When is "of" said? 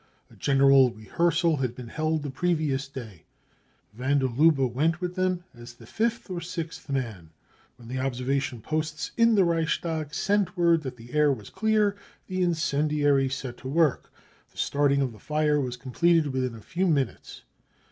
15.03-15.11